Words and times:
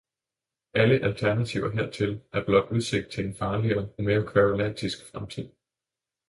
Alle 0.73 1.03
alternativer 1.03 1.69
hertil 1.71 2.21
er 2.33 2.45
blot 2.45 2.71
udsigt 2.71 3.09
til 3.11 3.25
en 3.25 3.35
farligere 3.35 3.89
og 3.97 4.03
mere 4.03 4.27
kværulantisk 4.31 5.11
fremtid. 5.11 5.49